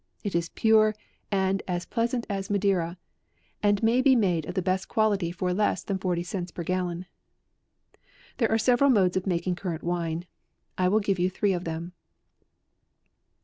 It 0.23 0.33
is 0.33 0.49
pure 0.49 0.95
and 1.31 1.61
and 1.67 1.89
pleasant 1.91 2.25
as 2.27 2.49
Madeira, 2.49 2.97
and 3.61 3.83
may 3.83 4.01
be 4.01 4.15
made 4.15 4.47
of 4.47 4.55
the 4.55 4.61
best 4.63 4.87
quality 4.87 5.31
for 5.31 5.53
less 5.53 5.83
than 5.83 5.99
forty 5.99 6.23
cents 6.23 6.49
per 6.49 6.63
gallon. 6.63 7.05
There 8.37 8.49
are 8.51 8.57
several 8.57 8.89
modes 8.89 9.15
of 9.15 9.27
making 9.27 9.57
cur 9.57 9.69
rant 9.69 9.83
wine. 9.83 10.25
I 10.75 10.87
will 10.87 11.01
give 11.01 11.19
you 11.19 11.29
three 11.29 11.53
of 11.53 11.65
them. 11.65 11.93